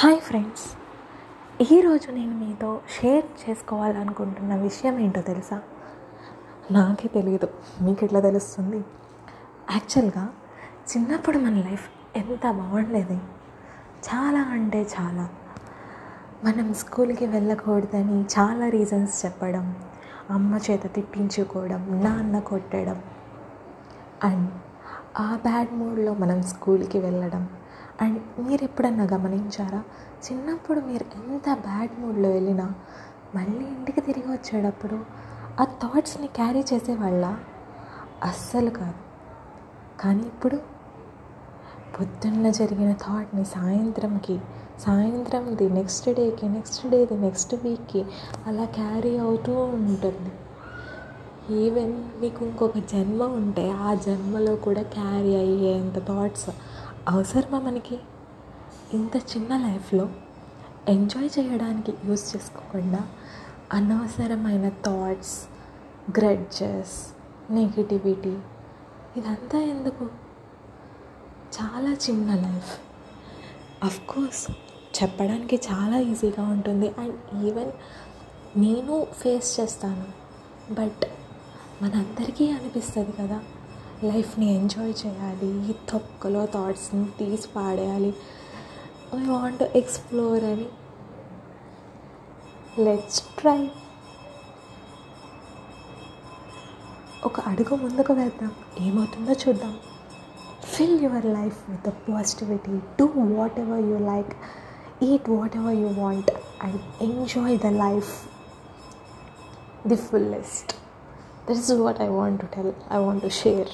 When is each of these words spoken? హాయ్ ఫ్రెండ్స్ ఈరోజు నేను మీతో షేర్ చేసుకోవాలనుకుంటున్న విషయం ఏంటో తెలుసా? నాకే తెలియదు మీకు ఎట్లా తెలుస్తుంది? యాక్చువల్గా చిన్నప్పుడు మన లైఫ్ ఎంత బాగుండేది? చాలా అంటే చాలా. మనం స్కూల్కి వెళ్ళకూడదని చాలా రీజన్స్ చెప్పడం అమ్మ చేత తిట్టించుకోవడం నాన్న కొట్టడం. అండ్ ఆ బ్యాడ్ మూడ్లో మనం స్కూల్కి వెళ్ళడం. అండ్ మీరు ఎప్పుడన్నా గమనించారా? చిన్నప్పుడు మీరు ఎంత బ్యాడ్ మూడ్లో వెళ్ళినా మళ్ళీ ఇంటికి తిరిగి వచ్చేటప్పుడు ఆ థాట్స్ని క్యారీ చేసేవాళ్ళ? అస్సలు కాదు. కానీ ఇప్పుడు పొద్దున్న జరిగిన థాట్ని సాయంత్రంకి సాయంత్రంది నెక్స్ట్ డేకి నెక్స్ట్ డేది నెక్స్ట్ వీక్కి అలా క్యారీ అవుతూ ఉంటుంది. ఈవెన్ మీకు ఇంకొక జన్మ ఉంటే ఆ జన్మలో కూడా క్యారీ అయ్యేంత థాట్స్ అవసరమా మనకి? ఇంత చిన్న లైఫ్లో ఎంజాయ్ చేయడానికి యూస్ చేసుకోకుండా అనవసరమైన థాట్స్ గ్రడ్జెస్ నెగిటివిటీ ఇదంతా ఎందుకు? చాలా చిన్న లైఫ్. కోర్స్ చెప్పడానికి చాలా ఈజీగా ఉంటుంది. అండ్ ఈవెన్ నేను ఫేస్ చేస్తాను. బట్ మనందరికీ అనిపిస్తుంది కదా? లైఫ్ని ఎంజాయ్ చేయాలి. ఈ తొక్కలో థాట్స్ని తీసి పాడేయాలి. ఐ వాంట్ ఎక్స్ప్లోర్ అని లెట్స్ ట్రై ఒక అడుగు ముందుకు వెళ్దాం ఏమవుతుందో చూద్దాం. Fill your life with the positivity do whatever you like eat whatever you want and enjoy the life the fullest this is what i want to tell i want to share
హాయ్ 0.00 0.20
ఫ్రెండ్స్ 0.20 0.64
ఈరోజు 1.72 2.10
నేను 2.10 2.34
మీతో 2.34 2.80
షేర్ 2.96 3.24
చేసుకోవాలనుకుంటున్న 3.42 4.56
విషయం 4.56 4.98
ఏంటో 4.98 5.20
తెలుసా? 5.20 5.60
నాకే 6.70 7.08
తెలియదు 7.08 7.48
మీకు 7.82 8.04
ఎట్లా 8.04 8.20
తెలుస్తుంది? 8.20 8.76
యాక్చువల్గా 9.70 10.28
చిన్నప్పుడు 10.90 11.38
మన 11.38 11.54
లైఫ్ 11.54 11.88
ఎంత 12.16 12.50
బాగుండేది? 12.50 13.18
చాలా 14.08 14.40
అంటే 14.40 14.82
చాలా. 14.82 15.28
మనం 16.44 16.74
స్కూల్కి 16.74 17.26
వెళ్ళకూడదని 17.26 18.22
చాలా 18.22 18.68
రీజన్స్ 18.68 19.24
చెప్పడం 19.24 19.76
అమ్మ 20.30 20.60
చేత 20.70 20.94
తిట్టించుకోవడం 20.94 22.00
నాన్న 22.04 22.38
కొట్టడం. 22.38 23.02
అండ్ 24.24 24.50
ఆ 25.18 25.38
బ్యాడ్ 25.42 25.72
మూడ్లో 25.72 26.14
మనం 26.14 26.42
స్కూల్కి 26.42 26.98
వెళ్ళడం. 26.98 27.48
అండ్ 28.02 28.18
మీరు 28.46 28.64
ఎప్పుడన్నా 28.64 29.04
గమనించారా? 29.04 29.82
చిన్నప్పుడు 30.24 30.80
మీరు 30.80 31.04
ఎంత 31.16 31.54
బ్యాడ్ 31.54 32.00
మూడ్లో 32.00 32.28
వెళ్ళినా 32.28 32.74
మళ్ళీ 33.34 33.64
ఇంటికి 33.64 34.00
తిరిగి 34.00 34.32
వచ్చేటప్పుడు 34.32 34.98
ఆ 35.60 35.64
థాట్స్ని 35.64 36.26
క్యారీ 36.26 36.64
చేసేవాళ్ళ? 36.74 37.38
అస్సలు 38.22 38.70
కాదు. 38.70 39.00
కానీ 40.00 40.22
ఇప్పుడు 40.22 40.56
పొద్దున్న 42.00 42.50
జరిగిన 42.50 42.92
థాట్ని 42.92 43.44
సాయంత్రంకి 43.44 44.40
సాయంత్రంది 44.80 45.68
నెక్స్ట్ 45.68 46.14
డేకి 46.14 46.48
నెక్స్ట్ 46.48 46.90
డేది 46.90 47.16
నెక్స్ట్ 47.16 47.54
వీక్కి 47.54 48.04
అలా 48.46 48.64
క్యారీ 48.64 49.16
అవుతూ 49.16 49.52
ఉంటుంది. 49.64 50.32
ఈవెన్ 51.54 52.20
మీకు 52.20 52.44
ఇంకొక 52.44 52.78
జన్మ 52.78 53.22
ఉంటే 53.22 53.70
ఆ 53.70 53.94
జన్మలో 53.94 54.56
కూడా 54.56 54.82
క్యారీ 54.82 55.34
అయ్యేంత 55.36 56.06
థాట్స్ 56.08 56.50
అవసరమా 57.08 57.60
మనకి? 57.60 57.98
ఇంత 58.92 59.16
చిన్న 59.16 59.56
లైఫ్లో 59.56 60.08
ఎంజాయ్ 60.88 61.30
చేయడానికి 61.38 61.94
యూస్ 62.04 62.36
చేసుకోకుండా 62.36 63.08
అనవసరమైన 63.72 64.68
థాట్స్ 64.68 65.48
గ్రడ్జెస్ 66.18 67.12
నెగిటివిటీ 67.52 68.38
ఇదంతా 69.16 69.58
ఎందుకు? 69.58 70.04
చాలా 71.60 71.90
చిన్న 71.92 72.34
లైఫ్. 72.34 72.80
కోర్స్ 74.08 74.50
చెప్పడానికి 75.02 75.60
చాలా 75.72 75.98
ఈజీగా 75.98 76.42
ఉంటుంది. 76.42 76.88
అండ్ 76.98 77.44
ఈవెన్ 77.44 77.72
నేను 78.56 79.06
ఫేస్ 79.12 79.60
చేస్తాను. 79.60 80.06
బట్ 80.74 81.04
మనందరికీ 81.82 82.50
అనిపిస్తుంది 82.50 83.12
కదా? 83.12 83.40
లైఫ్ని 84.04 84.54
ఎంజాయ్ 84.54 84.94
చేయాలి. 85.06 85.70
ఈ 85.70 85.74
తొక్కలో 85.88 86.46
థాట్స్ని 86.46 87.04
తీసి 87.04 87.48
పాడేయాలి. 87.56 88.14
ఐ 89.14 89.24
వాంట్ 89.24 89.62
ఎక్స్ప్లోర్ 89.62 90.44
అని 90.44 90.66
లెట్స్ 92.84 93.20
ట్రై 93.20 93.70
ఒక 97.24 97.40
అడుగు 97.40 97.74
ముందుకు 97.74 98.12
వెళ్దాం 98.12 98.52
ఏమవుతుందో 98.80 99.32
చూద్దాం. 99.32 99.78
Fill 100.64 101.00
your 101.00 101.26
life 101.26 101.70
with 101.70 101.82
the 101.82 101.88
positivity 101.88 102.76
do 102.76 103.04
whatever 103.58 103.80
you 103.80 103.98
like 103.98 104.32
eat 105.04 105.30
whatever 105.56 105.74
you 105.74 105.88
want 105.88 106.30
and 106.62 106.80
enjoy 107.02 107.58
the 107.58 107.66
life 107.66 108.28
the 109.88 109.96
fullest 109.96 110.77
this 111.48 111.70
is 111.70 111.78
what 111.84 112.00
i 112.00 112.08
want 112.08 112.40
to 112.40 112.46
tell 112.54 112.74
i 112.90 112.98
want 112.98 113.22
to 113.22 113.30
share 113.30 113.66